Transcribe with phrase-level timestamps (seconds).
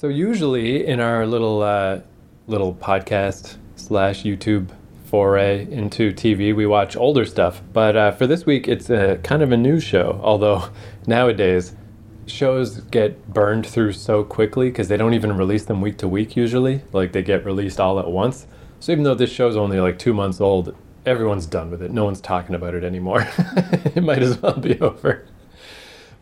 [0.00, 2.00] So usually in our little uh,
[2.46, 4.70] little podcast slash YouTube
[5.04, 7.60] foray into TV, we watch older stuff.
[7.74, 10.18] But uh, for this week, it's a kind of a new show.
[10.22, 10.70] Although
[11.06, 11.76] nowadays
[12.24, 16.34] shows get burned through so quickly because they don't even release them week to week
[16.34, 16.80] usually.
[16.94, 18.46] Like they get released all at once.
[18.78, 20.74] So even though this show's only like two months old,
[21.04, 21.90] everyone's done with it.
[21.90, 23.28] No one's talking about it anymore.
[23.94, 25.26] it might as well be over.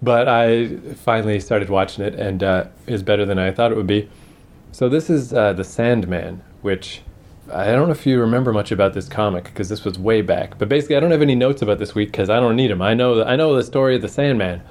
[0.00, 3.86] But I finally started watching it, and uh, is better than I thought it would
[3.86, 4.08] be.
[4.72, 7.02] So this is uh, the Sandman, which
[7.52, 10.58] I don't know if you remember much about this comic because this was way back.
[10.58, 12.82] But basically, I don't have any notes about this week because I don't need them.
[12.82, 14.62] I know I know the story of the Sandman,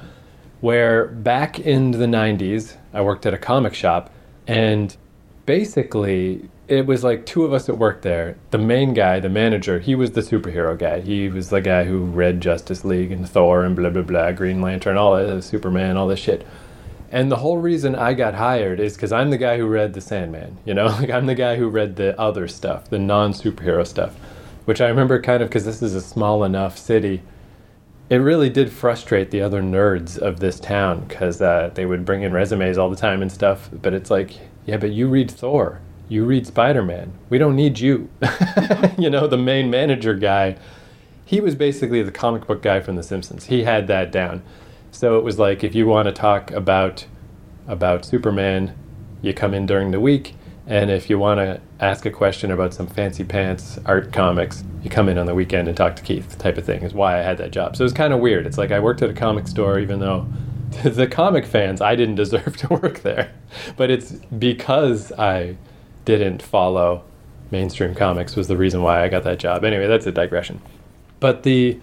[0.61, 4.13] where back in the '90s, I worked at a comic shop,
[4.45, 4.95] and
[5.45, 8.37] basically it was like two of us that worked there.
[8.51, 10.99] The main guy, the manager, he was the superhero guy.
[10.99, 14.61] He was the guy who read Justice League and Thor and blah blah blah, Green
[14.61, 16.45] Lantern, all that, Superman, all this shit.
[17.09, 20.01] And the whole reason I got hired is because I'm the guy who read the
[20.01, 20.57] Sandman.
[20.65, 24.15] You know, like I'm the guy who read the other stuff, the non-superhero stuff,
[24.65, 27.21] which I remember kind of because this is a small enough city.
[28.09, 32.23] It really did frustrate the other nerds of this town because uh, they would bring
[32.23, 33.69] in resumes all the time and stuff.
[33.71, 34.31] But it's like,
[34.65, 37.13] yeah, but you read Thor you read Spider Man.
[37.29, 38.09] We don't need you.
[38.97, 40.57] you know, the main manager guy,
[41.25, 43.45] he was basically the comic book guy from The Simpsons.
[43.45, 44.43] He had that down.
[44.91, 47.05] So it was like if you want to talk about
[47.67, 48.73] about Superman,
[49.21, 52.73] you come in during the week, and if you want to ask a question about
[52.73, 56.37] some fancy pants art comics, you come in on the weekend and talk to Keith,
[56.37, 56.83] type of thing.
[56.83, 57.75] Is why I had that job.
[57.75, 58.45] So it was kind of weird.
[58.45, 60.25] It's like I worked at a comic store, even though
[60.83, 63.33] the comic fans, I didn't deserve to work there,
[63.75, 65.57] but it's because I
[66.07, 67.03] didn't follow
[67.51, 69.65] mainstream comics was the reason why I got that job.
[69.65, 70.61] Anyway, that's a digression.
[71.19, 71.79] But the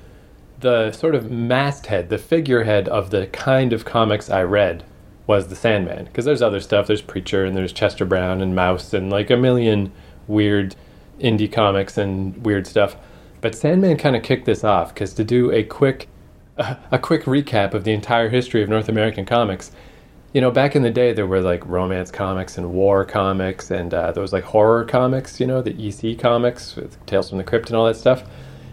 [0.60, 4.82] the sort of masthead, the figurehead of the kind of comics I read
[5.26, 6.06] was the Sandman.
[6.06, 6.86] Because there's other stuff.
[6.86, 9.92] There's Preacher and there's Chester Brown and Maus and like a million
[10.26, 10.74] weird
[11.20, 12.96] indie comics and weird stuff.
[13.42, 16.08] But Sandman kind of kicked this off because to do a quick
[16.56, 19.70] a quick recap of the entire history of North American comics,
[20.34, 23.94] you know, back in the day, there were like romance comics and war comics, and
[23.94, 27.44] uh, there was like horror comics, you know, the EC comics with Tales from the
[27.44, 28.24] Crypt and all that stuff.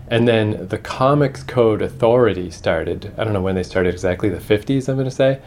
[0.07, 3.13] And then the Comics Code Authority started.
[3.15, 5.39] I don't know when they started exactly, the 50s, I'm going to say,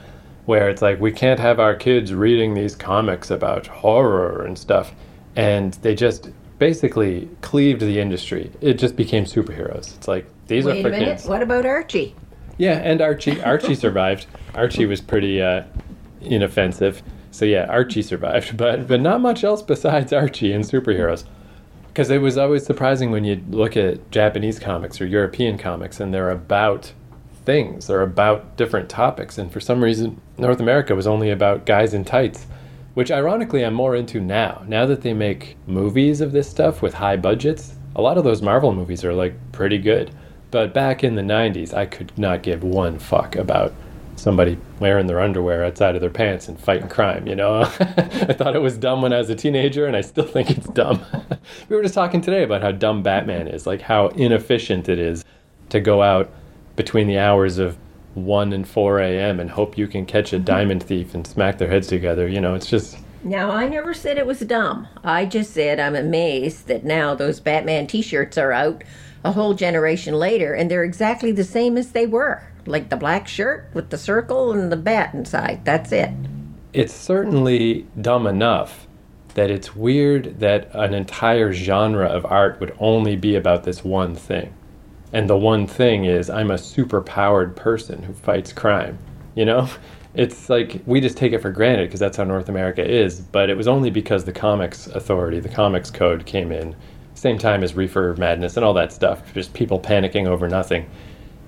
[0.47, 4.95] where it's like, we can't have our kids reading these comics about horror and stuff.
[5.37, 8.53] And they just basically cleaved the industry.
[8.61, 9.97] It just became superheroes.
[9.97, 11.17] It's like, these Wait are for a minute.
[11.17, 11.27] kids.
[11.27, 12.15] What about Archie?
[12.57, 13.43] Yeah, and Archie.
[13.43, 14.27] Archie survived.
[14.55, 15.65] Archie was pretty uh,
[16.27, 17.03] inoffensive.
[17.31, 21.25] So yeah, Archie survived, but but not much else besides Archie and superheroes.
[21.89, 26.13] Because it was always surprising when you look at Japanese comics or European comics, and
[26.13, 26.93] they're about
[27.45, 31.95] things, they're about different topics, and for some reason, North America was only about guys
[31.95, 32.47] in tights,
[32.95, 34.65] which ironically I'm more into now.
[34.67, 38.43] Now that they make movies of this stuff with high budgets, a lot of those
[38.43, 40.11] Marvel movies are like pretty good.
[40.51, 43.75] But back in the 90s, I could not give one fuck about
[44.25, 47.61] somebody wearing their underwear outside of their pants and fighting crime, you know?
[47.61, 50.67] I thought it was dumb when I was a teenager, and I still think it's
[50.69, 51.05] dumb.
[51.69, 55.27] we were just talking today about how dumb Batman is, like how inefficient it is
[55.69, 56.31] to go out
[56.75, 57.77] between the hours of
[58.15, 59.41] 1 and 4 a.m.
[59.41, 60.47] and hope you can catch a mm-hmm.
[60.47, 62.27] diamond thief and smack their heads together.
[62.27, 62.97] You know, it's just.
[63.25, 64.89] Now, I never said it was dumb.
[65.03, 68.85] I just said I'm amazed that now those Batman t shirts are out
[69.23, 72.43] a whole generation later and they're exactly the same as they were.
[72.67, 75.65] Like the black shirt with the circle and the bat inside.
[75.65, 76.11] That's it.
[76.73, 78.87] It's certainly dumb enough
[79.35, 84.15] that it's weird that an entire genre of art would only be about this one
[84.15, 84.55] thing.
[85.13, 88.99] And the one thing is, I'm a super powered person who fights crime.
[89.35, 89.69] You know?
[90.17, 93.21] It's like we just take it for granted because that's how North America is.
[93.21, 96.77] But it was only because the comics authority, the comics code came in,
[97.15, 99.35] same time as Reefer Madness and all that stuff.
[99.35, 100.89] Just people panicking over nothing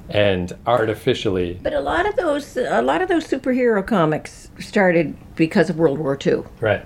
[0.08, 1.58] and artificially.
[1.62, 5.98] But a lot of those, a lot of those superhero comics started because of World
[5.98, 6.84] War II, Right.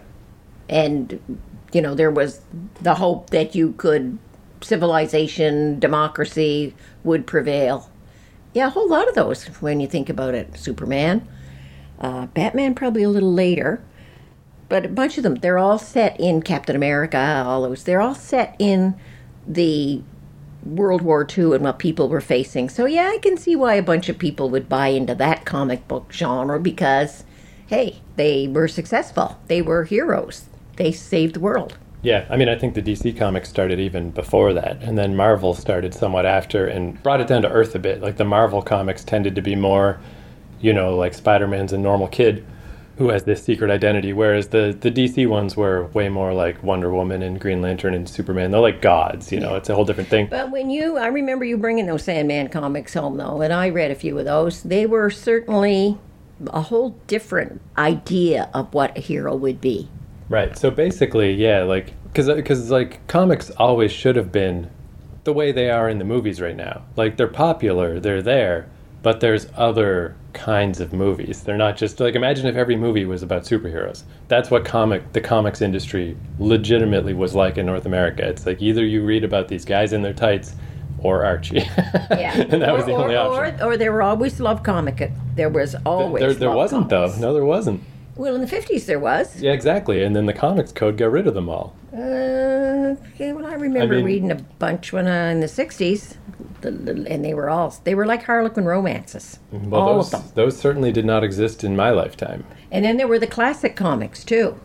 [0.68, 1.20] and
[1.72, 2.40] you know there was
[2.80, 4.18] the hope that you could
[4.62, 6.74] civilization, democracy
[7.04, 7.90] would prevail.
[8.52, 10.56] Yeah, a whole lot of those when you think about it.
[10.58, 11.26] Superman,
[12.00, 13.82] uh, Batman, probably a little later,
[14.68, 15.36] but a bunch of them.
[15.36, 17.44] They're all set in Captain America.
[17.46, 17.84] All those.
[17.84, 18.94] They're all set in
[19.46, 20.02] the
[20.64, 22.68] World War II and what people were facing.
[22.68, 25.86] So yeah, I can see why a bunch of people would buy into that comic
[25.88, 27.24] book genre because,
[27.66, 29.38] hey, they were successful.
[29.46, 30.46] They were heroes.
[30.76, 31.76] They saved the world.
[32.02, 35.52] Yeah, I mean, I think the DC comics started even before that, and then Marvel
[35.52, 38.00] started somewhat after and brought it down to earth a bit.
[38.00, 40.00] Like the Marvel comics tended to be more,
[40.62, 42.44] you know, like Spider Man's a normal kid
[43.00, 46.92] who has this secret identity, whereas the the DC ones were way more like Wonder
[46.92, 48.50] Woman and Green Lantern and Superman.
[48.50, 49.54] They're like gods, you know.
[49.56, 50.26] It's a whole different thing.
[50.26, 53.90] But when you, I remember you bringing those Sandman comics home, though, and I read
[53.90, 54.62] a few of those.
[54.64, 55.96] They were certainly
[56.48, 59.88] a whole different idea of what a hero would be.
[60.28, 60.58] Right.
[60.58, 64.68] So basically, yeah, like because because like comics always should have been
[65.24, 66.82] the way they are in the movies right now.
[66.96, 68.68] Like they're popular, they're there,
[69.02, 71.42] but there's other kinds of movies.
[71.42, 74.02] They're not just like imagine if every movie was about superheroes.
[74.28, 78.26] That's what comic the comics industry legitimately was like in North America.
[78.26, 80.54] It's like either you read about these guys in their tights
[80.98, 81.64] or Archie.
[82.10, 83.60] Yeah, and that or, was the or, only option.
[83.60, 85.10] Or, or there were always love comic.
[85.36, 87.14] There was always there there wasn't comics.
[87.14, 87.20] though.
[87.20, 87.82] No, there wasn't.
[88.16, 89.40] Well, in the fifties there was.
[89.40, 90.02] Yeah, exactly.
[90.02, 91.74] And then the comics code got rid of them all.
[91.92, 96.16] Uh, yeah, well, I remember I mean- reading a bunch when uh, in the '60s,
[96.60, 100.22] the, the, and they were all they were like Harlequin romances, Well, all those of
[100.22, 100.32] them.
[100.34, 102.44] those certainly did not exist in my lifetime.
[102.70, 104.60] And then there were the classic comics too,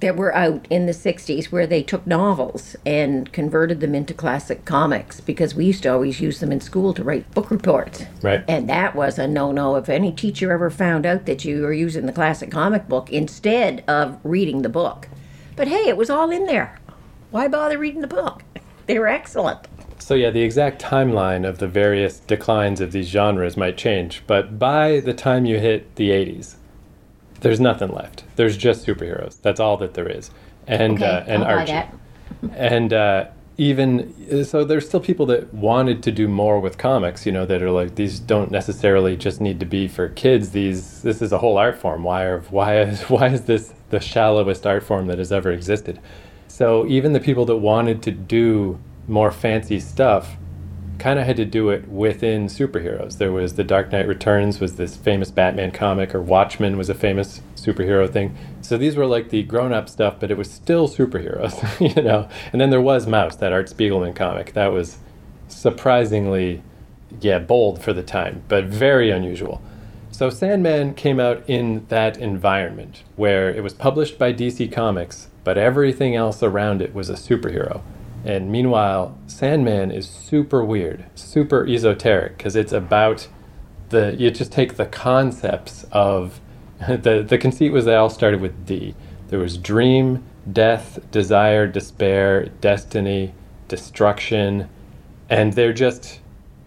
[0.00, 4.64] that were out in the '60s, where they took novels and converted them into classic
[4.64, 8.04] comics because we used to always use them in school to write book reports.
[8.22, 8.44] Right.
[8.48, 9.76] And that was a no-no.
[9.76, 13.84] If any teacher ever found out that you were using the classic comic book instead
[13.88, 15.08] of reading the book,
[15.56, 16.78] but hey, it was all in there.
[17.30, 18.42] Why bother reading the book?
[18.86, 19.66] They were excellent.
[19.98, 24.60] So yeah, the exact timeline of the various declines of these genres might change, but
[24.60, 26.54] by the time you hit the 80s,
[27.40, 28.24] there's nothing left.
[28.36, 29.40] There's just superheroes.
[29.40, 30.30] That's all that there is.
[30.66, 31.88] And Okay, uh, and I'll Archie.
[32.54, 33.26] and uh,
[33.58, 37.62] even so there's still people that wanted to do more with comics you know that
[37.62, 41.38] are like these don't necessarily just need to be for kids these this is a
[41.38, 45.18] whole art form why are why is why is this the shallowest art form that
[45.18, 45.98] has ever existed
[46.48, 48.78] so even the people that wanted to do
[49.08, 50.36] more fancy stuff
[50.98, 53.18] kind of had to do it within superheroes.
[53.18, 56.94] There was The Dark Knight Returns was this famous Batman comic, or Watchmen was a
[56.94, 58.36] famous superhero thing.
[58.62, 61.54] So these were like the grown-up stuff, but it was still superheroes,
[61.96, 62.28] you know.
[62.52, 64.52] And then there was Maus, that Art Spiegelman comic.
[64.54, 64.98] That was
[65.48, 66.62] surprisingly,
[67.20, 69.62] yeah, bold for the time, but very unusual.
[70.10, 75.58] So Sandman came out in that environment where it was published by DC Comics, but
[75.58, 77.82] everything else around it was a superhero.
[78.26, 83.28] And meanwhile, Sandman is super weird, super esoteric because it's about
[83.90, 86.40] the you just take the concepts of
[86.88, 88.96] the the conceit was they all started with D.
[89.28, 93.32] There was dream, death, desire, despair, destiny,
[93.68, 94.68] destruction,
[95.30, 96.20] and they're just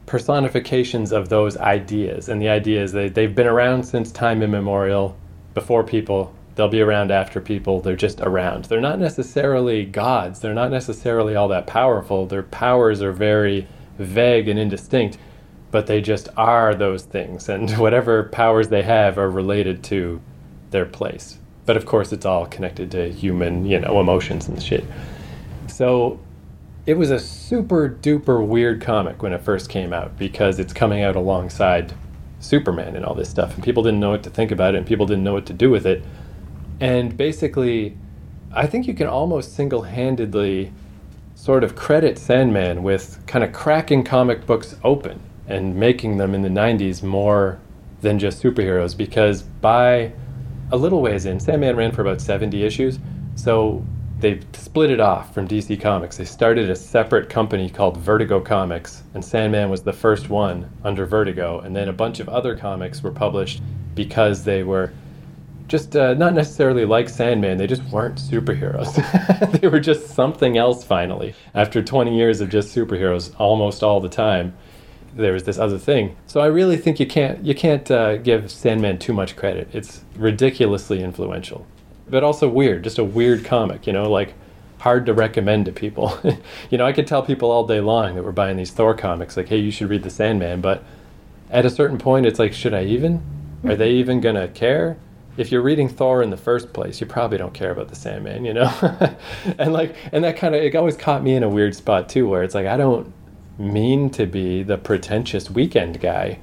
[0.05, 2.29] personifications of those ideas.
[2.29, 5.17] And the idea is they, they've been around since time immemorial,
[5.53, 6.33] before people.
[6.59, 7.79] They'll be around after people.
[7.79, 8.65] They're just around.
[8.65, 10.41] They're not necessarily gods.
[10.41, 12.25] They're not necessarily all that powerful.
[12.25, 13.65] Their powers are very
[13.97, 15.17] vague and indistinct,
[15.71, 17.47] but they just are those things.
[17.47, 20.19] And whatever powers they have are related to
[20.71, 21.37] their place.
[21.65, 24.83] But of course, it's all connected to human, you know, emotions and shit.
[25.67, 26.19] So
[26.85, 31.03] it was a super duper weird comic when it first came out because it's coming
[31.03, 31.93] out alongside
[32.41, 34.85] Superman and all this stuff, and people didn't know what to think about it, and
[34.85, 36.03] people didn't know what to do with it.
[36.79, 37.97] And basically,
[38.53, 40.71] I think you can almost single handedly
[41.35, 46.41] sort of credit Sandman with kind of cracking comic books open and making them in
[46.41, 47.59] the 90s more
[48.01, 50.11] than just superheroes because by
[50.71, 52.99] a little ways in, Sandman ran for about 70 issues.
[53.35, 53.83] So
[54.19, 56.17] they split it off from DC Comics.
[56.17, 61.05] They started a separate company called Vertigo Comics, and Sandman was the first one under
[61.05, 61.59] Vertigo.
[61.61, 63.61] And then a bunch of other comics were published
[63.95, 64.91] because they were
[65.69, 67.57] just uh, not necessarily like Sandman.
[67.57, 68.91] They just weren't superheroes.
[69.61, 71.35] they were just something else finally.
[71.53, 74.55] After 20 years of just superheroes almost all the time,
[75.15, 76.15] there was this other thing.
[76.27, 79.69] So I really think you can't you can't uh, give Sandman too much credit.
[79.71, 81.65] It's ridiculously influential,
[82.09, 82.83] but also weird.
[82.83, 84.33] Just a weird comic, you know, like
[84.79, 86.17] hard to recommend to people.
[86.69, 89.37] you know, I could tell people all day long that we're buying these Thor comics,
[89.37, 90.83] like, hey, you should read the Sandman, but
[91.49, 93.21] at a certain point, it's like, should I even?
[93.65, 94.97] Are they even gonna care?
[95.39, 98.43] If you're reading Thor in the first place, you probably don't care about the Sandman,
[98.43, 98.69] you know.
[99.57, 102.27] and like, and that kind of it always caught me in a weird spot too,
[102.27, 103.13] where it's like I don't
[103.57, 106.39] mean to be the pretentious weekend guy,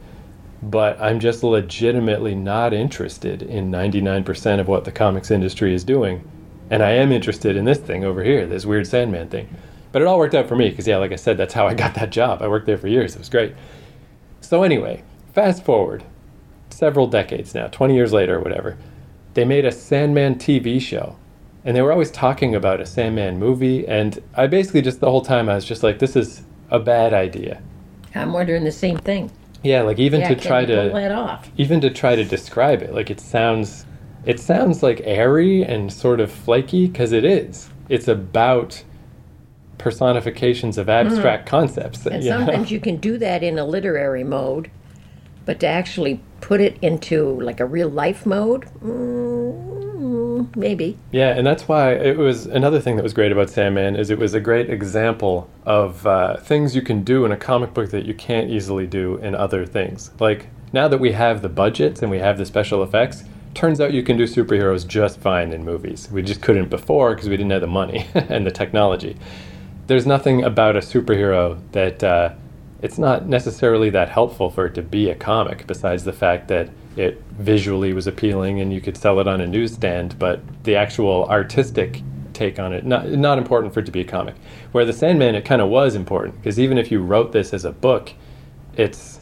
[0.63, 6.27] but I'm just legitimately not interested in 99% of what the comics industry is doing.
[6.71, 9.55] And I am interested in this thing over here, this weird Sandman thing.
[9.93, 11.75] But it all worked out for me because, yeah, like I said, that's how I
[11.75, 12.41] got that job.
[12.41, 13.15] I worked there for years.
[13.15, 13.55] It was great.
[14.41, 15.03] So, anyway,
[15.35, 16.03] fast forward
[16.71, 18.77] several decades now, 20 years later or whatever,
[19.35, 21.17] they made a Sandman TV show.
[21.65, 23.87] And they were always talking about a Sandman movie.
[23.89, 27.13] And I basically just the whole time I was just like, this is a bad
[27.13, 27.61] idea.
[28.15, 29.31] I'm wondering the same thing.
[29.63, 31.51] Yeah, like even yeah, to try to pull that off.
[31.57, 33.85] even to try to describe it, like it sounds
[34.25, 37.69] it sounds like airy and sort of flaky because it is.
[37.89, 38.83] It's about
[39.79, 42.01] personifications of abstract concepts.
[42.01, 42.09] Mm-hmm.
[42.09, 42.39] And you know?
[42.39, 44.71] sometimes you can do that in a literary mode,
[45.47, 50.99] but to actually put it into like a real life mode, mm, maybe.
[51.13, 54.19] Yeah, and that's why it was another thing that was great about Sandman is it
[54.19, 58.05] was a great example of uh, things you can do in a comic book that
[58.05, 60.11] you can't easily do in other things.
[60.21, 63.25] Like now that we have the budgets and we have the special effects,
[63.55, 66.09] turns out you can do superheroes just fine in movies.
[66.13, 69.17] We just couldn't before because we didn't have the money and the technology.
[69.87, 72.35] There's nothing about a superhero that uh,
[72.83, 76.69] it's not necessarily that helpful for it to be a comic, besides the fact that
[76.97, 81.27] it visually was appealing and you could sell it on a newsstand, but the actual
[81.27, 82.03] artistic
[82.37, 84.35] take on it not not important for it to be a comic.
[84.73, 87.65] Where the Sandman, it kind of was important because even if you wrote this as
[87.65, 88.13] a book,
[88.77, 89.21] it's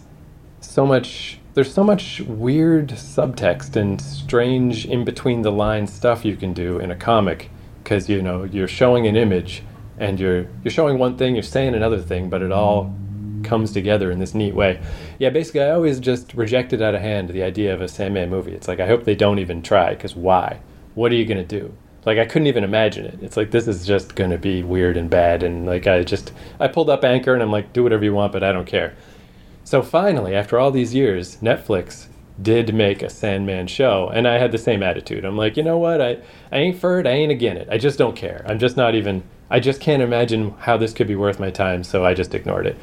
[0.60, 1.38] so much.
[1.54, 6.80] There's so much weird subtext and strange in between the lines stuff you can do
[6.80, 7.48] in a comic
[7.84, 9.62] because you know you're showing an image
[9.98, 12.92] and you're you're showing one thing, you're saying another thing, but it all
[13.54, 14.80] comes together in this neat way.
[15.20, 18.50] Yeah, basically, I always just rejected out of hand the idea of a Sandman movie.
[18.50, 20.58] It's like I hope they don't even try because why?
[20.96, 21.72] What are you gonna do?
[22.04, 23.20] Like I couldn't even imagine it.
[23.22, 26.66] It's like this is just gonna be weird and bad, and like I just I
[26.66, 28.96] pulled up Anchor and I'm like, do whatever you want, but I don't care.
[29.62, 32.08] So finally, after all these years, Netflix
[32.42, 35.24] did make a Sandman show, and I had the same attitude.
[35.24, 36.00] I'm like, you know what?
[36.00, 36.18] I,
[36.50, 37.68] I ain't for it, I ain't again it.
[37.70, 38.44] I just don't care.
[38.48, 41.84] I'm just not even, I just can't imagine how this could be worth my time,
[41.84, 42.76] so I just ignored it.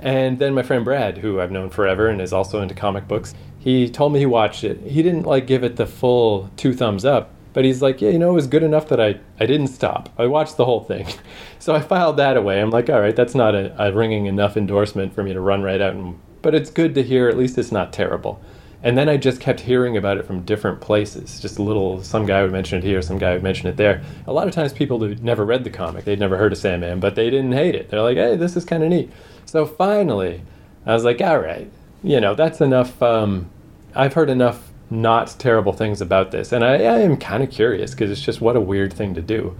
[0.00, 3.34] And then my friend Brad, who I've known forever and is also into comic books,
[3.58, 4.80] he told me he watched it.
[4.80, 8.18] He didn't like give it the full two thumbs up, but he's like, yeah, you
[8.18, 10.10] know, it was good enough that I, I didn't stop.
[10.16, 11.06] I watched the whole thing.
[11.60, 12.62] So I filed that away.
[12.62, 15.62] I'm like, all right, that's not a, a ringing enough endorsement for me to run
[15.62, 18.40] right out and, but it's good to hear, at least it's not terrible.
[18.82, 21.40] And then I just kept hearing about it from different places.
[21.40, 24.02] Just a little, some guy would mention it here, some guy would mention it there.
[24.28, 27.00] A lot of times people who never read the comic, they'd never heard of Sandman,
[27.00, 27.88] but they didn't hate it.
[27.88, 29.10] They're like, hey, this is kind of neat.
[29.48, 30.42] So finally,
[30.84, 31.70] I was like, all right,
[32.02, 33.02] you know, that's enough.
[33.02, 33.48] Um,
[33.94, 36.52] I've heard enough not terrible things about this.
[36.52, 39.22] And I, I am kind of curious because it's just what a weird thing to
[39.22, 39.56] do.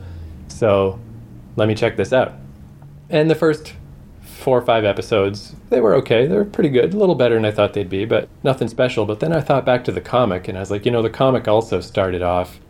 [0.49, 1.01] So
[1.57, 2.35] let me check this out.
[3.09, 3.77] And the first
[4.21, 6.27] four or five episodes, they were okay.
[6.27, 9.07] They were pretty good, a little better than I thought they'd be, but nothing special.
[9.07, 11.09] But then I thought back to the comic and I was like, you know, the
[11.09, 12.61] comic also started off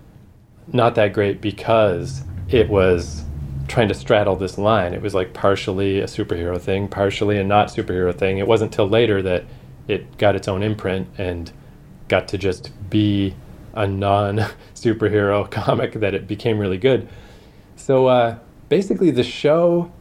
[0.73, 3.25] not that great because it was
[3.69, 4.95] trying to straddle this line.
[4.95, 8.39] It was like partially a superhero thing, partially a not superhero thing.
[8.39, 9.45] It wasn't till later that
[9.87, 11.53] it got its own imprint and
[12.09, 13.35] got to just be
[13.75, 14.39] a non
[14.75, 17.09] superhero comic that it became really good.
[17.77, 19.93] So uh, basically, the show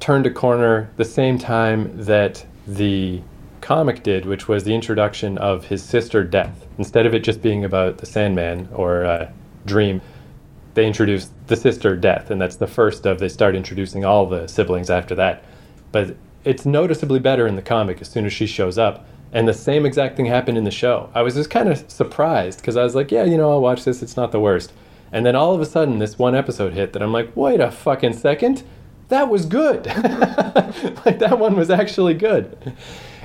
[0.00, 3.20] turned a corner the same time that the
[3.60, 6.66] comic did, which was the introduction of his sister Death.
[6.78, 9.30] Instead of it just being about the Sandman or uh,
[9.66, 10.00] Dream,
[10.78, 13.18] they introduced the sister Death, and that's the first of.
[13.18, 15.44] They start introducing all the siblings after that.
[15.90, 19.06] But it's noticeably better in the comic as soon as she shows up.
[19.32, 21.10] And the same exact thing happened in the show.
[21.14, 23.84] I was just kind of surprised because I was like, yeah, you know, I'll watch
[23.84, 24.02] this.
[24.02, 24.72] It's not the worst.
[25.12, 27.70] And then all of a sudden, this one episode hit that I'm like, wait a
[27.70, 28.62] fucking second
[29.08, 29.86] that was good.
[31.06, 32.74] like that one was actually good.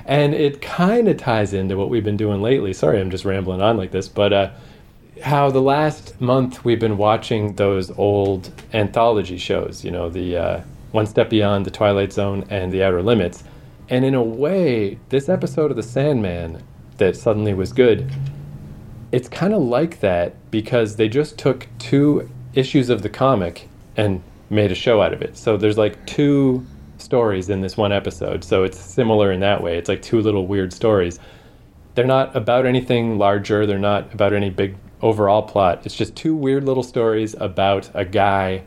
[0.06, 2.74] And it kind of ties into what we've been doing lately.
[2.74, 4.52] Sorry, I'm just rambling on like this, but uh,
[5.22, 10.62] how the last month we've been watching those old anthology shows, you know, the uh,
[10.92, 13.44] One Step Beyond, The Twilight Zone, and The Outer Limits.
[13.90, 16.64] And in a way, this episode of The Sandman
[16.98, 18.12] that suddenly was good,
[19.12, 24.24] it's kind of like that because they just took two issues of the comic and
[24.50, 25.38] made a show out of it.
[25.38, 26.66] So there's like two
[26.98, 28.44] stories in this one episode.
[28.44, 29.78] So it's similar in that way.
[29.78, 31.20] It's like two little weird stories.
[31.96, 35.86] They're not about anything larger, they're not about any big overall plot.
[35.86, 38.64] It's just two weird little stories about a guy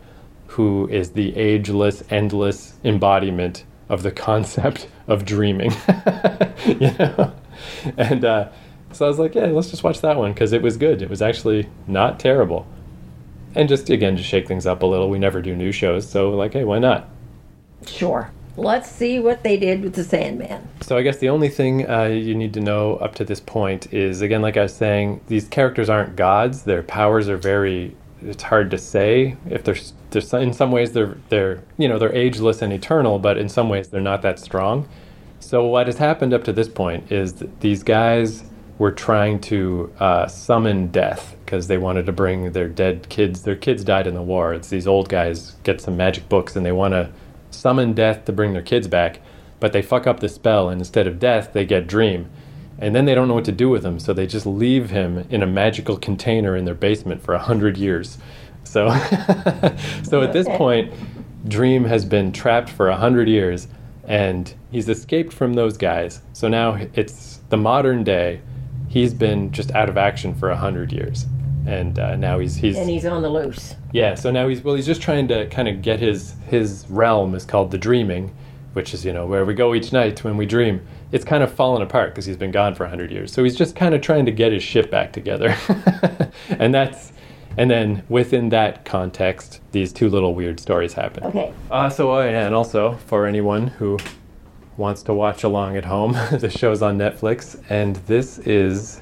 [0.46, 5.72] who is the ageless, endless embodiment of the concept of dreaming.
[6.66, 7.32] you know?
[7.96, 8.48] And uh,
[8.92, 11.02] so I was like, yeah, let's just watch that one because it was good.
[11.02, 12.66] It was actually not terrible
[13.56, 15.10] and just again to shake things up a little.
[15.10, 17.08] We never do new shows, so like, hey, why not?
[17.86, 18.30] Sure.
[18.56, 20.66] Let's see what they did with the Sandman.
[20.80, 23.92] So I guess the only thing uh, you need to know up to this point
[23.92, 26.62] is again, like I was saying, these characters aren't gods.
[26.62, 27.94] Their powers are very.
[28.22, 32.62] It's hard to say if they're, in some ways they're they're you know they're ageless
[32.62, 34.88] and eternal, but in some ways they're not that strong.
[35.38, 38.44] So what has happened up to this point is that these guys
[38.78, 43.42] were trying to uh, summon death because they wanted to bring their dead kids.
[43.42, 44.52] Their kids died in the war.
[44.54, 47.10] It's these old guys get some magic books and they want to
[47.56, 49.20] summon death to bring their kids back,
[49.60, 52.28] but they fuck up the spell and instead of death they get dream.
[52.78, 55.26] and then they don't know what to do with him, so they just leave him
[55.30, 58.18] in a magical container in their basement for a hundred years.
[58.64, 58.88] So,
[60.02, 60.92] so at this point,
[61.48, 63.68] Dream has been trapped for a hundred years,
[64.04, 66.20] and he's escaped from those guys.
[66.32, 68.40] So now it's the modern day.
[68.88, 71.26] He's been just out of action for a hundred years,
[71.66, 73.74] and uh, now he's he's And he's on the loose.
[73.92, 77.34] yeah, so now he's well, he's just trying to kind of get his his realm
[77.34, 78.34] is called the dreaming,
[78.72, 80.80] which is you know where we go each night when we dream.
[81.12, 83.32] It's kind of fallen apart because he's been gone for hundred years.
[83.32, 85.56] So he's just kind of trying to get his shit back together,
[86.50, 87.12] and that's
[87.58, 91.24] and then within that context, these two little weird stories happen.
[91.24, 91.52] Okay.
[91.70, 93.98] Uh, so oh, yeah, and also for anyone who
[94.76, 99.00] wants to watch along at home, the show's on Netflix, and this is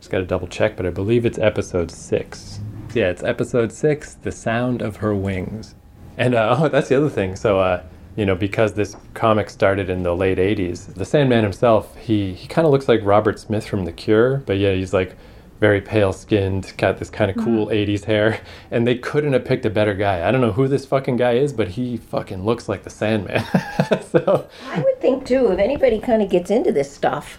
[0.00, 2.60] just got to double check, but I believe it's episode six.
[2.94, 5.74] Yeah, it's episode six, "The Sound of Her Wings,"
[6.16, 7.36] and uh, oh, that's the other thing.
[7.36, 7.82] So, uh,
[8.16, 12.48] you know, because this comic started in the late '80s, the Sandman himself, he he
[12.48, 15.16] kind of looks like Robert Smith from The Cure, but yeah, he's like
[15.60, 18.40] very pale skinned, got this kind of cool 80s hair,
[18.70, 20.26] and they couldn't have picked a better guy.
[20.26, 23.44] I don't know who this fucking guy is, but he fucking looks like the Sandman.
[24.10, 27.38] so, I would think too, if anybody kind of gets into this stuff,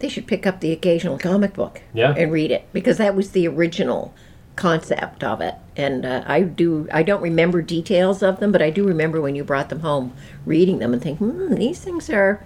[0.00, 2.14] they should pick up the occasional comic book Yeah.
[2.16, 4.12] and read it because that was the original
[4.56, 5.54] concept of it.
[5.76, 9.34] And uh, I do, I don't remember details of them, but I do remember when
[9.36, 10.12] you brought them home,
[10.44, 12.44] reading them and thinking, hmm, these things are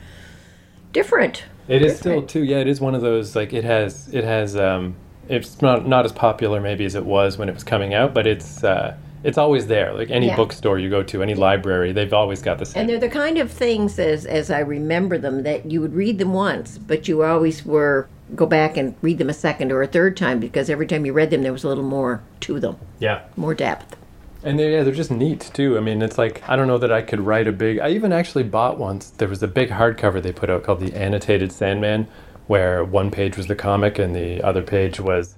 [0.93, 1.45] different.
[1.67, 2.45] It is still too.
[2.45, 4.97] Yeah, it is one of those like it has it has um
[5.29, 8.27] it's not not as popular maybe as it was when it was coming out, but
[8.27, 9.93] it's uh it's always there.
[9.95, 10.37] Like any Yeah.
[10.37, 12.83] bookstore you go to, any library, they've always got the same.
[12.83, 16.19] And they're the kind of things, as as I remember them, that you would read
[16.19, 19.87] them once, but you always were go back and read them a second or a
[19.87, 22.77] third time because every time you read them, there was a little more to them,
[22.99, 23.21] yeah.
[23.37, 23.97] more depth.
[24.43, 25.77] And they're, yeah, they're just neat too.
[25.79, 27.79] I mean, it's like I don't know that I could write a big.
[27.81, 29.09] I even actually bought once.
[29.11, 32.09] There was a big hardcover they put out called the Annotated Sandman,
[32.47, 35.37] where one page was the comic and the other page was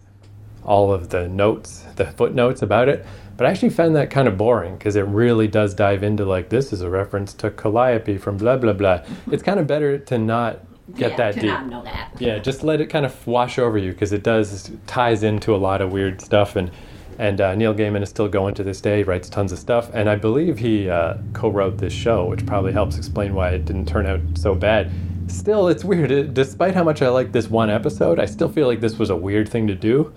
[0.65, 3.07] all of the notes, the footnotes about it.
[3.37, 6.49] But I actually found that kind of boring because it really does dive into like
[6.49, 9.03] this is a reference to Calliope from blah blah blah.
[9.31, 10.61] It's kind of better to not
[10.95, 11.51] get Yeah, that to deep.
[11.51, 12.13] not know that.
[12.19, 15.59] Yeah, just let it kind of wash over you because it does ties into a
[15.59, 16.71] lot of weird stuff and
[17.19, 18.99] and uh, Neil Gaiman is still going to this day.
[18.99, 22.73] He writes tons of stuff, and I believe he uh, co-wrote this show, which probably
[22.73, 24.91] helps explain why it didn't turn out so bad.
[25.29, 26.11] Still, it's weird.
[26.11, 29.09] It, despite how much I like this one episode, I still feel like this was
[29.09, 30.13] a weird thing to do.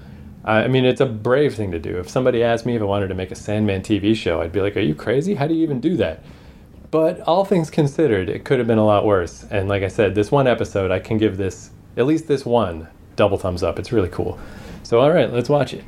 [0.50, 1.98] I mean, it's a brave thing to do.
[1.98, 4.62] If somebody asked me if I wanted to make a Sandman TV show, I'd be
[4.62, 5.36] like, "Are you crazy?
[5.36, 6.24] How do you even do that?"
[6.92, 9.46] But all things considered, it could have been a lot worse.
[9.52, 12.88] And like I said, this one episode, I can give this, at least this one,
[13.16, 13.78] double thumbs up.
[13.78, 14.40] It's really cool.
[14.82, 15.84] So, all right, let's watch it.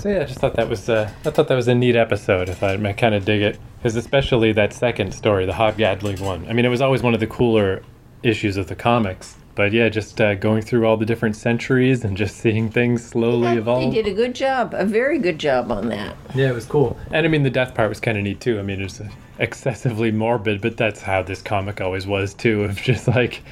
[0.00, 2.48] So yeah, I just thought that was, uh, I thought that was a neat episode.
[2.48, 6.20] I thought I kind of dig it because especially that second story, the Hob Gadling
[6.20, 6.46] one.
[6.48, 7.82] I mean, it was always one of the cooler
[8.22, 9.36] issues of the comics.
[9.54, 13.48] But yeah, just uh, going through all the different centuries and just seeing things slowly
[13.48, 13.92] They evolve.
[13.92, 16.16] did a good job, a very good job on that.
[16.34, 16.96] Yeah, it was cool.
[17.12, 18.58] And I mean, the death part was kind of neat too.
[18.58, 19.02] I mean, it's
[19.38, 22.64] excessively morbid, but that's how this comic always was too.
[22.64, 23.42] Of just like,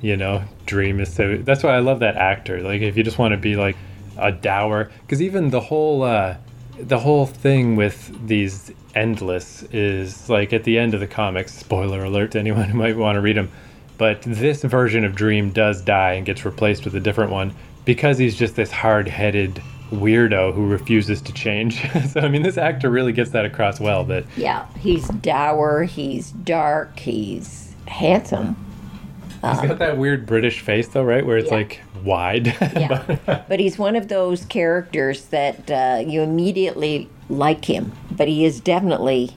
[0.00, 1.36] you know, Dream is so.
[1.36, 2.62] That's why I love that actor.
[2.62, 3.76] Like, if you just want to be like
[4.16, 6.36] a dour, because even the whole, uh,
[6.78, 11.52] the whole thing with these endless is like at the end of the comics.
[11.52, 13.50] Spoiler alert to anyone who might want to read them.
[13.98, 18.18] But this version of Dream does die and gets replaced with a different one because
[18.18, 21.82] he's just this hard-headed weirdo who refuses to change.
[22.08, 24.04] so I mean, this actor really gets that across well.
[24.04, 28.56] That Yeah, he's dour, he's dark, he's handsome.
[29.42, 31.24] He's got that weird British face, though, right?
[31.24, 31.56] Where it's Yeah.
[31.56, 32.46] like wide.
[32.76, 33.42] Yeah.
[33.48, 38.60] but he's one of those characters that uh, you immediately like him, but he is
[38.60, 39.30] definitely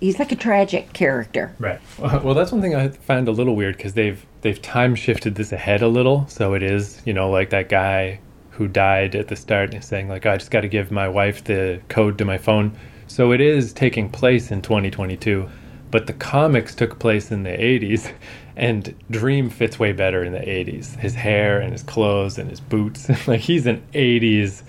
[0.00, 1.54] he's like a tragic character.
[1.58, 1.80] Right.
[1.98, 5.52] Well, that's one thing I found a little weird because they've they've time shifted this
[5.52, 9.36] ahead a little, so it is you know like that guy who died at the
[9.36, 12.38] start and saying like I just got to give my wife the code to my
[12.38, 12.72] phone.
[13.06, 15.48] So it is taking place in 2022,
[15.96, 18.12] but the comics took place in the 80s,
[18.54, 20.94] and Dream fits way better in the 80s.
[20.98, 24.62] His hair and his clothes and his boots, like he's an 80s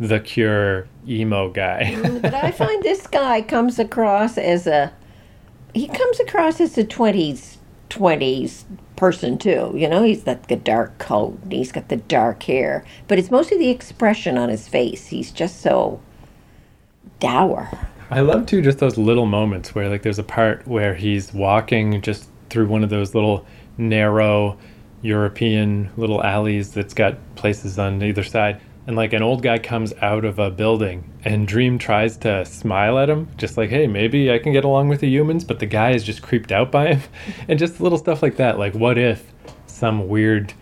[0.00, 1.92] the Cure emo guy.
[1.94, 4.92] Mm, but I find this guy comes across as a
[5.72, 7.58] he comes across as a twenties
[7.88, 8.64] twenties
[8.96, 9.72] person too.
[9.76, 13.58] You know, he's got the dark coat, he's got the dark hair, but it's mostly
[13.58, 15.06] the expression on his face.
[15.06, 16.00] He's just so
[17.20, 17.70] dour.
[18.10, 22.00] I love too just those little moments where like there's a part where he's walking
[22.02, 23.46] just through one of those little
[23.78, 24.58] narrow
[25.02, 28.60] European little alleys that's got places on either side.
[28.86, 32.98] And like an old guy comes out of a building and Dream tries to smile
[32.98, 35.66] at him, just like, hey, maybe I can get along with the humans, but the
[35.66, 37.02] guy is just creeped out by him.
[37.48, 38.58] and just little stuff like that.
[38.58, 39.32] Like, what if
[39.66, 40.52] some weird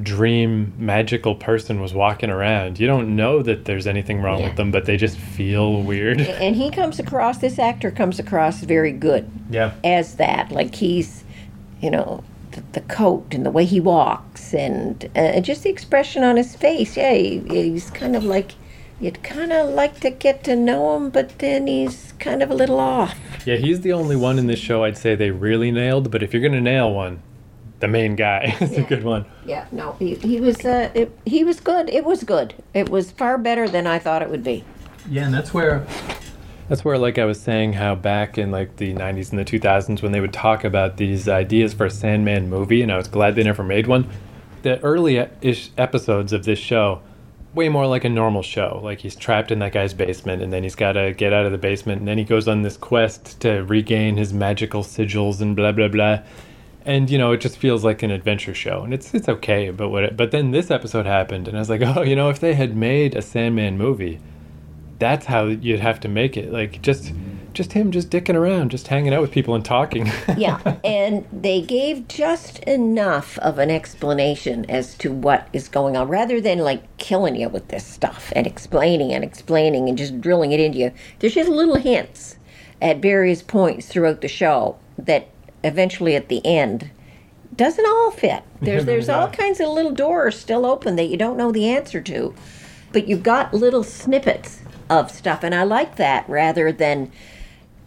[0.00, 2.80] dream magical person was walking around?
[2.80, 4.48] You don't know that there's anything wrong Yeah.
[4.48, 6.20] with them, but they just feel weird.
[6.20, 9.72] And he comes across this actor comes across very good yeah.
[9.84, 10.50] as that.
[10.50, 11.24] Like he's,
[11.80, 16.22] you know, the, the coat and the way he walks and uh, just the expression
[16.22, 16.96] on his face.
[16.96, 18.52] Yeah, he, he's kind of like
[19.00, 22.54] you'd kind of like to get to know him, but then he's kind of a
[22.54, 23.18] little off.
[23.44, 26.32] Yeah, he's the only one in this show I'd say they really nailed, but if
[26.32, 27.20] you're going to nail one,
[27.82, 29.26] the main guy is a good one.
[29.44, 31.90] Yeah, no, he, he was uh, it, he was good.
[31.90, 32.54] It was good.
[32.72, 34.64] It was far better than I thought it would be.
[35.10, 35.84] Yeah, and that's where
[36.68, 40.00] that's where like I was saying how back in like the 90s and the 2000s
[40.00, 43.34] when they would talk about these ideas for a Sandman movie and I was glad
[43.34, 44.08] they never made one.
[44.62, 47.02] The early ish episodes of this show
[47.52, 48.80] way more like a normal show.
[48.82, 51.52] Like he's trapped in that guy's basement and then he's got to get out of
[51.52, 55.56] the basement and then he goes on this quest to regain his magical sigils and
[55.56, 56.20] blah blah blah.
[56.84, 59.70] And you know, it just feels like an adventure show, and it's it's okay.
[59.70, 60.04] But what?
[60.04, 62.54] It, but then this episode happened, and I was like, oh, you know, if they
[62.54, 64.20] had made a Sandman movie,
[64.98, 66.52] that's how you'd have to make it.
[66.52, 67.12] Like just
[67.52, 70.10] just him just dicking around, just hanging out with people and talking.
[70.36, 76.08] Yeah, and they gave just enough of an explanation as to what is going on,
[76.08, 80.52] rather than like killing you with this stuff and explaining and explaining and just drilling
[80.52, 80.92] it into you.
[81.18, 82.36] There's just little hints
[82.80, 85.28] at various points throughout the show that
[85.64, 86.90] eventually at the end
[87.54, 88.42] doesn't all fit.
[88.62, 92.00] There's there's all kinds of little doors still open that you don't know the answer
[92.00, 92.34] to,
[92.92, 97.10] but you've got little snippets of stuff, and I like that rather than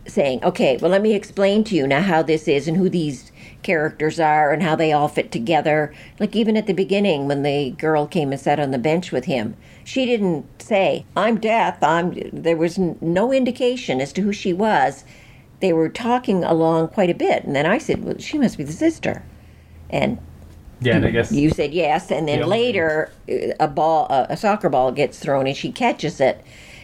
[0.08, 3.32] saying, okay, well, let me explain to you now how this is and who these
[3.64, 5.94] characters are and how they all fit together.
[6.20, 9.26] Like, even at the beginning, when the girl came and sat on the bench with
[9.26, 11.82] him, she didn't say, I'm death.
[11.82, 15.04] I'm, there was n- no indication as to who she was.
[15.66, 17.44] They were talking along quite a bit.
[17.44, 19.24] And then I said, well, she must be the sister.
[19.90, 20.20] And
[20.80, 24.38] yeah, and I guess you said yes, and then later uh, a ball, a a
[24.38, 26.40] soccer ball gets thrown, and she catches it,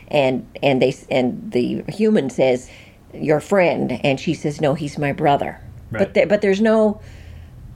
[0.08, 2.72] and and they and the human says,
[3.14, 5.60] "Your friend," and she says, "No, he's my brother."
[5.92, 6.00] Right.
[6.00, 7.02] But there, but there's no.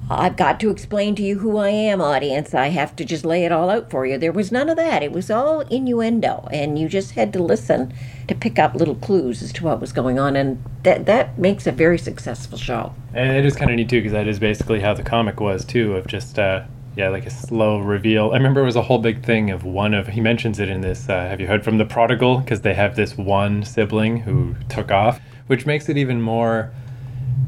[0.10, 2.54] I've got to explain to you who I am, audience.
[2.54, 4.20] I have to just lay it all out for you.
[4.20, 5.02] There was none of that.
[5.02, 7.92] It was all innuendo, and you just had to listen
[8.28, 11.66] to pick up little clues as to what was going on, and that that makes
[11.66, 12.94] a very successful show.
[13.14, 15.66] And it is kind of neat too, because that is basically how the comic was
[15.66, 16.66] too, of just uh,
[16.96, 18.30] yeah, like a slow reveal.
[18.32, 20.82] I remember it was a whole big thing of one of he mentions it in
[20.82, 21.10] this.
[21.10, 22.40] Uh, have you heard from the prodigal?
[22.40, 26.72] Because they have this one sibling who took off, which makes it even more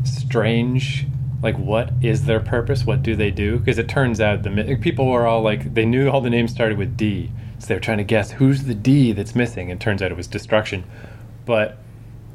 [0.04, 1.06] strange.
[1.42, 2.86] Like, what is their purpose?
[2.86, 3.60] What do they do?
[3.60, 6.78] Because it turns out the people were all like they knew all the names started
[6.78, 9.70] with D, so they were trying to guess who's the D that's missing.
[9.70, 10.84] And turns out it was destruction,
[11.46, 11.78] but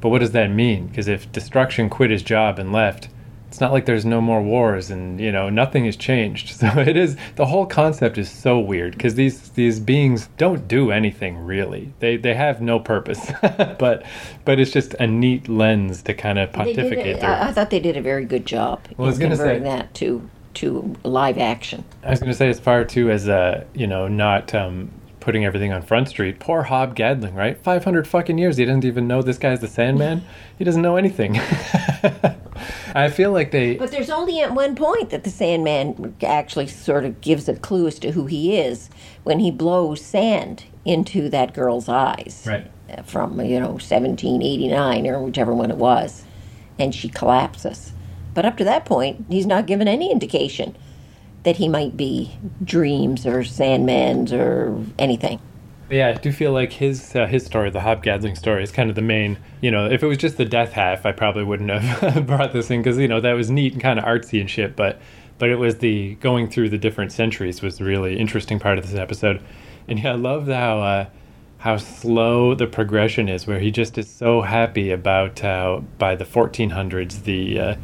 [0.02, 0.88] but what does that mean?
[0.88, 3.08] Because if Destruction quit his job and left,
[3.52, 6.56] it's not like there's no more wars and you know nothing has changed.
[6.62, 10.90] So it is the whole concept is so weird because these these beings don't do
[10.90, 11.92] anything really.
[11.98, 13.30] They they have no purpose,
[13.78, 14.04] but
[14.46, 17.28] but it's just a neat lens to kind of pontificate it- through.
[17.28, 19.92] I, I thought they did a very good job Well, I was gonna say- that
[19.96, 21.84] to to live action.
[22.02, 24.90] I was going to say as far too as uh you know not um
[25.22, 26.38] putting everything on Front Street.
[26.40, 27.56] Poor Hob Gadling, right?
[27.56, 28.56] Five hundred fucking years.
[28.58, 30.22] He doesn't even know this guy's the Sandman.
[30.58, 31.38] he doesn't know anything.
[32.94, 33.76] I feel like they.
[33.76, 37.86] But there's only at one point that the Sandman actually sort of gives a clue
[37.86, 38.90] as to who he is
[39.22, 42.44] when he blows sand into that girl's eyes.
[42.46, 42.70] Right.
[42.90, 46.24] uh, From, you know, 1789 or whichever one it was.
[46.78, 47.92] And she collapses.
[48.34, 50.76] But up to that point, he's not given any indication
[51.44, 55.40] that he might be dreams or Sandmans or anything.
[55.90, 58.88] Yeah, I do feel like his uh, his story, the Hob Gadling story, is kind
[58.88, 59.38] of the main.
[59.60, 62.70] You know, if it was just the death half, I probably wouldn't have brought this
[62.70, 64.74] in because you know that was neat and kind of artsy and shit.
[64.74, 65.00] But
[65.36, 68.88] but it was the going through the different centuries was the really interesting part of
[68.88, 69.42] this episode.
[69.86, 71.06] And yeah, I love how uh,
[71.58, 76.24] how slow the progression is, where he just is so happy about how by the
[76.24, 77.74] 1400s the uh,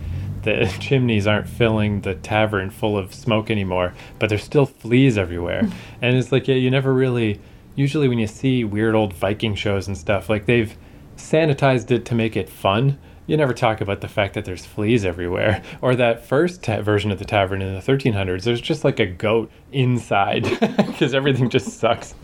[0.42, 5.62] the chimneys aren't filling the tavern full of smoke anymore, but there's still fleas everywhere.
[5.64, 5.72] Hmm.
[6.02, 7.40] and it's like, yeah, you never really,
[7.74, 10.76] usually when you see weird old Viking shows and stuff, like they've
[11.16, 12.98] sanitized it to make it fun.
[13.26, 15.62] You never talk about the fact that there's fleas everywhere.
[15.82, 19.06] Or that first ta- version of the tavern in the 1300s, there's just like a
[19.06, 22.14] goat inside because everything just sucks.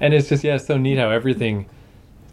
[0.00, 1.66] And it's just, yeah, so neat how everything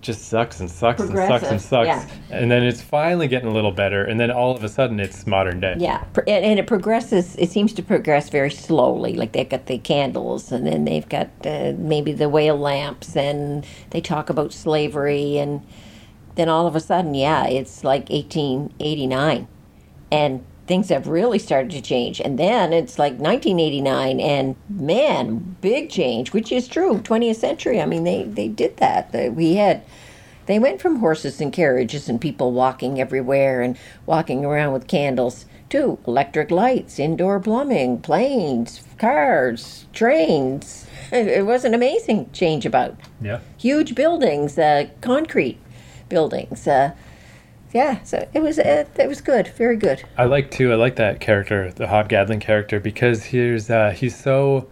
[0.02, 1.88] just sucks and sucks and sucks and sucks.
[1.88, 2.08] yeah.
[2.30, 4.04] And then it's finally getting a little better.
[4.04, 5.76] And then all of a sudden it's modern day.
[5.78, 7.36] Yeah, and, it progresses.
[7.38, 9.14] It seems to progress very slowly.
[9.14, 13.66] Like they've got the candles, and then they've got uh, maybe the whale lamps, and
[13.92, 15.66] they talk about slavery, and
[16.36, 19.48] then all of a sudden, yeah, it's like 1889,
[20.12, 22.22] and things have really started to change.
[22.22, 27.00] And then it's like 1989, and man, big change, which is true.
[27.00, 27.82] 20th century.
[27.82, 29.12] I mean, they they did that.
[29.12, 29.82] They- We had
[30.46, 35.46] they went from horses and carriages and people walking everywhere and walking around with candles
[35.72, 40.86] to electric lights, indoor plumbing, planes, cars, trains.
[41.12, 42.96] It it was an amazing change about.
[43.22, 43.40] Yeah.
[43.58, 45.58] Huge buildings, uh, concrete
[46.08, 46.66] buildings.
[46.66, 46.92] Uh,
[47.74, 50.04] yeah, so it was uh, it was good, very good.
[50.18, 50.72] I like too.
[50.72, 54.70] I like that character, the Hobgoblin character, because he's uh, he's so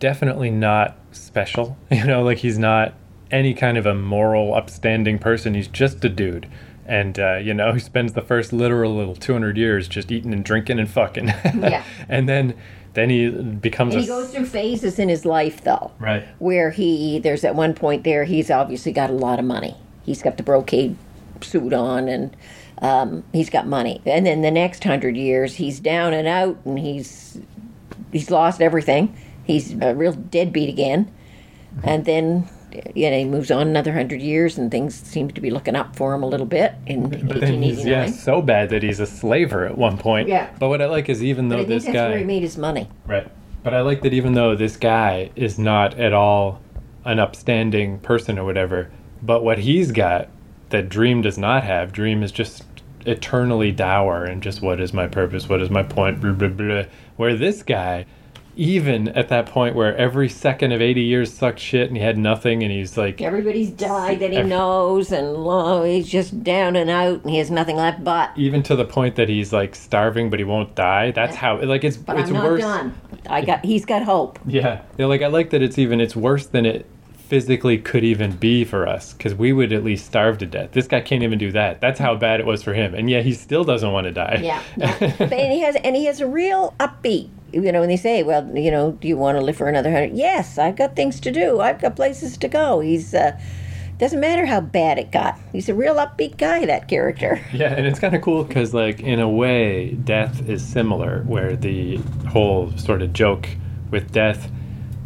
[0.00, 1.76] definitely not special.
[1.90, 2.94] You know, like he's not
[3.30, 5.54] any kind of a moral, upstanding person.
[5.54, 6.48] He's just a dude,
[6.86, 10.32] and uh, you know, he spends the first literal little two hundred years just eating
[10.32, 11.28] and drinking and fucking.
[11.58, 11.82] Yeah.
[12.08, 12.54] and then
[12.94, 15.92] then he becomes And a he goes through phases in his life, though.
[15.98, 16.26] right.
[16.38, 20.22] where he there's at one point there he's obviously got a lot of money he's
[20.22, 20.96] got the brocade
[21.44, 22.36] suit on and
[22.80, 26.78] um, he's got money and then the next hundred years he's down and out and
[26.78, 27.40] he's
[28.12, 31.12] he's lost everything he's a real deadbeat again
[31.82, 32.48] and then
[32.94, 35.96] you know he moves on another hundred years and things seem to be looking up
[35.96, 39.06] for him a little bit in But then he's yeah so bad that he's a
[39.06, 40.28] slaver at one point.
[40.28, 40.50] Yeah.
[40.58, 43.30] But what I like is even though this guy where he made his money Right.
[43.62, 46.60] But I like that even though this guy is not at all
[47.04, 48.90] an upstanding person or whatever,
[49.22, 50.28] but what he's got
[50.70, 52.64] that Dream does not have, Dream is just
[53.06, 56.82] eternally dour and just what is my purpose, what is my point, blah, blah, blah.
[57.16, 58.04] Where this guy,
[58.56, 62.18] even at that point where every second of 80 years sucked shit and he had
[62.18, 66.74] nothing and he's like, everybody's died that he Every- knows and lo, he's just down
[66.76, 69.74] and out and he has nothing left but even to the point that he's like
[69.76, 71.12] starving but he won't die.
[71.12, 72.60] That's how, like, it's, But it's I'm not worse.
[72.60, 72.94] done.
[73.30, 73.64] I got.
[73.64, 74.38] He's got hope.
[74.46, 74.82] Yeah.
[74.98, 76.84] yeah, like I like that it's even it's worse than it
[77.28, 80.72] physically could even be for us because we would at least starve to death.
[80.72, 81.80] This guy can't even do that.
[81.80, 84.40] That's how bad it was for him, and yet he still doesn't want to die.
[84.42, 84.62] Yeah.
[84.76, 87.28] but and he has and he has a real upbeat.
[87.52, 89.92] You know, when they say, "Well, you know, do you want to live for another
[89.92, 90.16] hundred?
[90.16, 91.60] Yes, I've got things to do.
[91.60, 92.80] I've got places to go.
[92.80, 93.38] He's uh,
[93.98, 95.38] doesn't matter how bad it got.
[95.52, 96.64] He's a real upbeat guy.
[96.64, 97.40] That character.
[97.52, 101.56] Yeah, and it's kind of cool because, like, in a way, death is similar, where
[101.56, 101.96] the
[102.28, 103.48] whole sort of joke
[103.90, 104.50] with death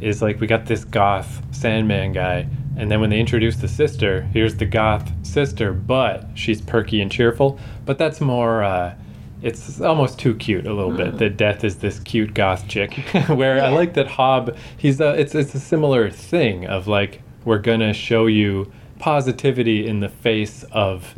[0.02, 4.22] is like we got this goth Sandman guy, and then when they introduce the sister,
[4.32, 7.58] here's the goth sister, but she's perky and cheerful.
[7.84, 8.94] But that's more, uh,
[9.42, 11.18] it's almost too cute a little bit.
[11.18, 12.94] That death is this cute goth chick,
[13.28, 17.58] where I like that Hob, he's a, it's, it's a similar thing of like, we're
[17.58, 21.14] gonna show you positivity in the face of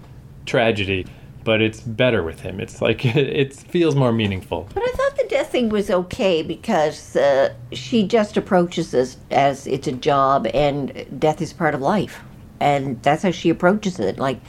[0.46, 1.06] tragedy,
[1.44, 2.58] but it's better with him.
[2.58, 4.68] It's like it feels more meaningful.
[4.74, 9.66] But I thought the death thing was okay because uh, she just approaches this as
[9.66, 12.20] it's a job and death is part of life.
[12.60, 14.18] And that's how she approaches it.
[14.18, 14.40] Like,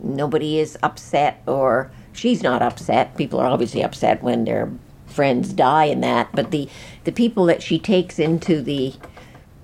[0.00, 3.16] nobody is upset or she's not upset.
[3.16, 4.70] People are obviously upset when their
[5.06, 6.28] friends die and that.
[6.32, 6.68] But the,
[7.04, 8.94] the people that she takes into the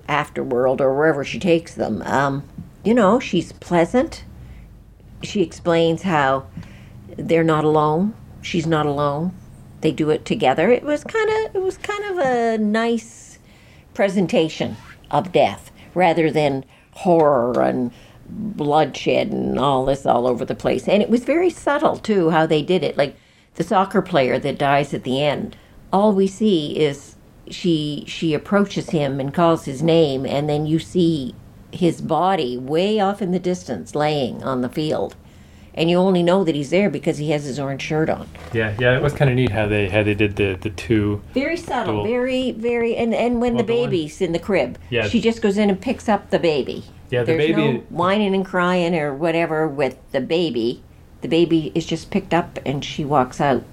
[0.09, 2.43] afterworld or wherever she takes them, um,
[2.83, 4.23] you know, she's pleasant.
[5.21, 6.47] She explains how
[7.17, 8.13] they're not alone.
[8.41, 9.33] She's not alone.
[9.81, 10.71] They do it together.
[10.71, 13.39] It was kind of it was kind of a nice
[13.93, 14.77] presentation
[15.11, 17.91] of death rather than horror and
[18.27, 20.87] bloodshed and all this all over the place.
[20.87, 22.97] And it was very subtle too how they did it.
[22.97, 23.15] Like
[23.55, 25.57] the soccer player that dies at the end.
[25.91, 27.15] All we see is
[27.49, 31.35] she she approaches him and calls his name and then you see
[31.71, 35.15] his body way off in the distance laying on the field.
[35.75, 38.29] And you only know that he's there because he has his orange shirt on.
[38.53, 41.21] Yeah, yeah, it was kind of neat how they how they did the the two.
[41.33, 45.07] Very subtle, very, very, and and when Well, the the baby's in the crib, Yeah.
[45.07, 46.83] she just goes in and picks up the baby.
[47.09, 50.83] Yeah, the There's baby- no whining and crying or whatever with the baby.
[51.21, 53.63] The baby is just picked up and she walks out.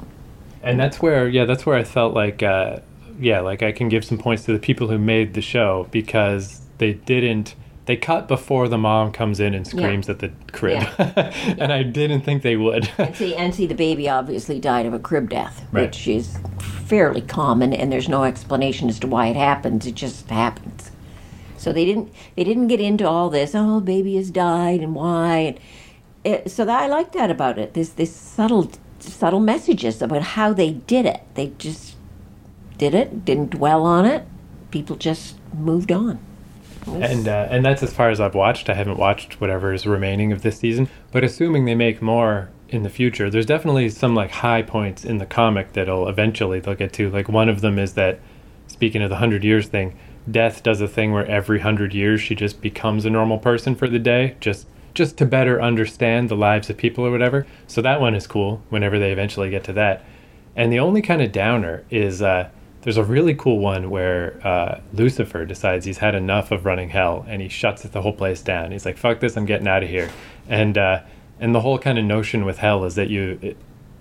[0.63, 2.79] And that's where, yeah, that's where I felt like, uh,
[3.19, 6.61] yeah, like I can give some points to the people who made the show because
[6.79, 7.55] they didn't.
[7.90, 12.20] They cut before the mom comes in and screams at the crib, and I didn't
[12.20, 12.88] think they would.
[12.98, 15.87] And see, and see, the baby obviously died of a crib death, Right.
[15.87, 16.38] which is
[16.87, 19.88] fairly common, and there's no explanation as to why it happens.
[19.88, 20.92] It just happens.
[21.57, 23.57] So they didn't they didn't get into all this.
[23.57, 25.38] Oh, baby has died and why.
[25.38, 25.59] And
[26.22, 27.74] it, so that, I like that about it.
[27.74, 31.22] There's this subtle subtle messages about how they did it.
[31.35, 31.96] They just
[32.79, 34.29] did it, didn't dwell on it.
[34.70, 36.20] People just moved on.
[36.87, 38.69] And uh, and that's as far as I've watched.
[38.69, 40.88] I haven't watched whatever is remaining of this season.
[41.12, 45.19] But assuming they make more in the future, there's definitely some like high points in
[45.19, 47.11] the comic that'll eventually they'll get to.
[47.11, 48.21] Like one of them is that
[48.66, 49.97] speaking of the hundred years thing,
[50.31, 53.88] Death does a thing where every hundred years she just becomes a normal person for
[53.88, 57.47] the day, just just to better understand the lives of people or whatever.
[57.66, 58.62] So that one is cool.
[58.71, 60.05] Whenever they eventually get to that,
[60.57, 62.23] and the only kind of downer is.
[62.23, 62.49] Uh,
[62.83, 67.27] there's a really cool one where uh, Lucifer decides he's had enough of running hell
[67.29, 68.73] and he shuts the whole place down.
[68.73, 69.37] He's like, "Fuck this!
[69.37, 70.11] I'm getting out of here."
[70.49, 71.03] And uh,
[71.40, 73.57] and the whole kind of notion with hell is that you it,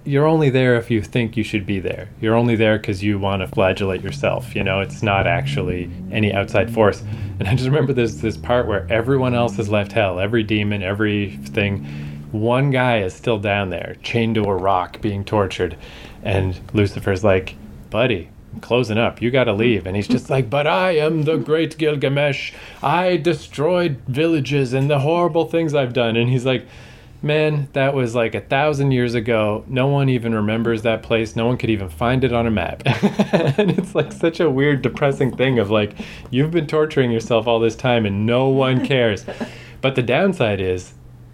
[0.06, 2.10] you're only there if you think you should be there.
[2.22, 4.56] You're only there because you want to flagellate yourself.
[4.56, 7.04] You know, it's not actually any outside force.
[7.40, 10.20] And I just remember there's this part where everyone else has left hell.
[10.20, 11.86] Every demon, everything.
[12.32, 15.76] One guy is still down there, chained to a rock, being tortured.
[16.24, 17.56] And Lucifer's like,
[17.90, 19.22] "Buddy, closing up.
[19.22, 19.86] You got to leave.
[19.86, 22.54] And he's just like, But I am the great Gilgamesh.
[22.82, 26.16] I destroyed villages and the horrible things I've done.
[26.16, 26.66] And he's like,
[27.22, 29.66] Man, that was like a thousand years ago.
[29.68, 31.36] No one even remembers that place.
[31.36, 32.82] No one could even find it on a map.
[32.86, 35.96] and it's like such a weird, depressing thing of like,
[36.30, 39.26] you've been torturing yourself all this time and no one cares.
[39.82, 40.94] but the downside is,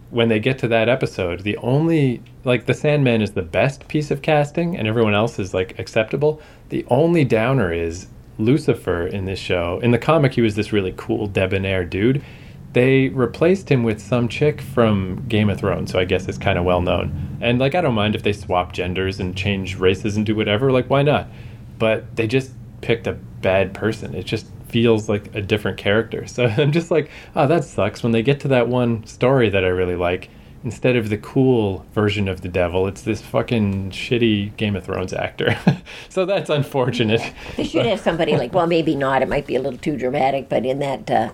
[0.10, 4.12] when they get to that episode, the only like the Sandman is the best piece
[4.12, 6.42] of casting, and everyone else is like acceptable.
[6.70, 9.80] The only downer is Lucifer in this show.
[9.82, 12.24] In the comic, he was this really cool debonair dude.
[12.74, 16.60] They replaced him with some chick from Game of Thrones, so I guess it's kind
[16.60, 17.38] of well known.
[17.40, 20.72] And like, I don't mind if they swap genders and change races and do whatever.
[20.72, 21.28] Like, why not?
[21.80, 24.14] But they just picked a bad person.
[24.14, 26.26] It just feels like a different character.
[26.36, 28.04] So I'm just like, oh, that sucks.
[28.04, 30.30] When they get to that one story that I really like,
[30.66, 35.14] instead of the cool version of the devil, it's this fucking shitty Game of Thrones
[35.14, 35.58] actor.
[36.10, 37.22] so that's unfortunate.
[37.56, 39.22] They should have somebody like, well, maybe not.
[39.22, 41.30] It might be a little too dramatic, but in that uh,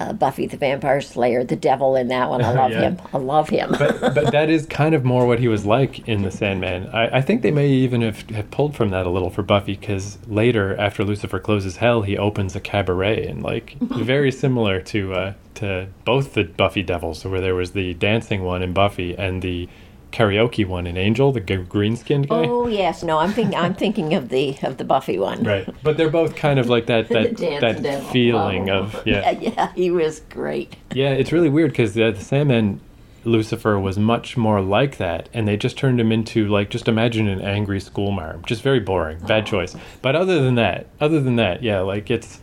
[0.00, 2.80] uh, Buffy the Vampire Slayer, the devil in that one, I love Yeah.
[2.80, 2.98] him.
[3.12, 3.70] I love him.
[3.78, 6.88] but but that is kind of more what he was like in the Sandman.
[6.88, 9.76] I, I think they may even have, have pulled from that a little for Buffy
[9.76, 15.14] because later, after Lucifer closes Hell, he opens a cabaret and like very similar to
[15.14, 19.40] uh, to both the Buffy Devils, where there was the dancing one in Buffy and
[19.42, 19.68] the
[20.14, 22.46] karaoke one in Angel, the g- green skinned guy.
[22.46, 23.56] oh yes, no, I'm thinking.
[23.56, 25.42] I'm thinking of the of the Buffy one.
[25.42, 28.08] Right, but they're both kind of like that that that devil.
[28.10, 28.80] feeling Oh.
[28.84, 29.30] of yeah.
[29.32, 30.76] yeah, yeah, he was great.
[30.94, 32.80] Yeah, it's really weird because the, the Sandman
[33.24, 37.26] Lucifer was much more like that, and they just turned him into like just imagine
[37.28, 39.74] an angry schoolmarm, just very boring, bad choice.
[40.02, 42.40] But other than that, other than that, yeah, like it's.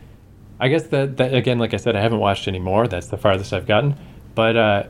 [0.60, 2.86] I guess that, that again, like I said, I haven't watched any more.
[2.86, 3.96] That's the farthest I've gotten,
[4.36, 4.82] but uh,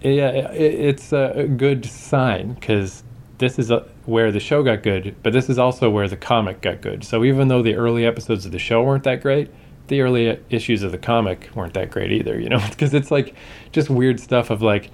[0.00, 3.02] yeah, it, it's a good sign because
[3.38, 6.60] this is uh where the show got good, but this is also where the comic
[6.60, 7.04] got good.
[7.04, 9.50] So even though the early episodes of the show weren't that great,
[9.88, 13.34] the early issues of the comic weren't that great either, you know, because it's like
[13.72, 14.90] just weird stuff of like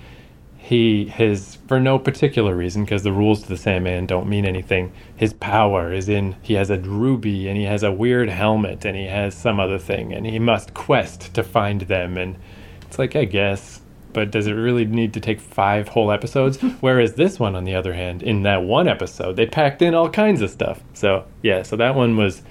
[0.56, 4.92] he his for no particular reason because the rules to the Sandman don't mean anything.
[5.16, 8.96] His power is in he has a ruby and he has a weird helmet and
[8.96, 12.36] he has some other thing and he must quest to find them and
[12.82, 13.81] it's like I guess
[14.12, 16.60] but does it really need to take five whole episodes?
[16.80, 20.08] Whereas this one, on the other hand, in that one episode, they packed in all
[20.08, 20.80] kinds of stuff.
[20.94, 22.42] So, yeah, so that one was,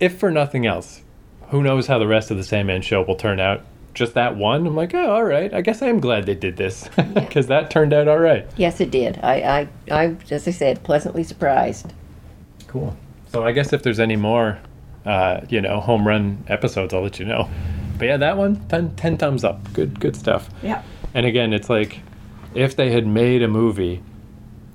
[0.00, 1.02] if for nothing else,
[1.48, 3.62] who knows how the rest of the Sandman show will turn out.
[3.92, 5.54] Just that one, I'm like, oh, all right.
[5.54, 8.44] I guess I am glad they did this because that turned out all right.
[8.56, 9.20] Yes, it did.
[9.22, 11.92] I, I, I, as I said, pleasantly surprised.
[12.66, 12.96] Cool.
[13.28, 14.58] So I guess if there's any more,
[15.06, 17.48] uh, you know, home run episodes, I'll let you know.
[17.98, 19.72] But yeah, that one, 10, 10 thumbs up.
[19.72, 20.50] Good, good stuff.
[20.62, 20.82] Yeah.
[21.14, 22.00] And again, it's like
[22.54, 24.02] if they had made a movie.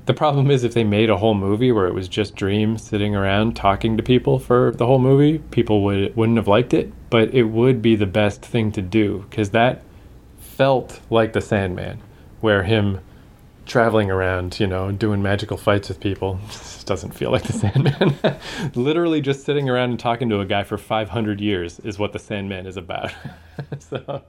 [0.06, 3.16] The problem is if they made a whole movie where it was just Dream sitting
[3.16, 6.92] around talking to people for the whole movie, people would wouldn't have liked it.
[7.12, 9.84] But it would be the best thing to do because that
[10.40, 12.02] felt like the Sandman,
[12.42, 13.02] where him
[13.70, 18.15] traveling around, you know, doing magical fights with people just doesn't feel like the Sandman.
[18.76, 22.20] Literally just sitting around and talking to a guy for 500 years is what the
[22.20, 23.13] Sandman is about.
[23.80, 24.24] so